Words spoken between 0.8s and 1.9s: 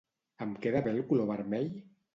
bé el color vermell?